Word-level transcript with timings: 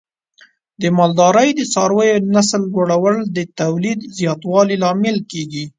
د 0.81 0.83
مالدارۍ 0.97 1.49
د 1.55 1.61
څارویو 1.73 2.23
نسل 2.35 2.61
لوړول 2.73 3.17
د 3.37 3.39
تولید 3.59 3.99
زیاتوالي 4.17 4.75
لامل 4.83 5.17
کېږي. 5.31 5.65